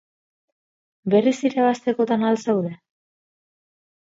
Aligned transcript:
Berriz 1.15 1.35
irabaztekotan 1.49 2.25
al 2.31 2.41
zaude? 2.47 2.73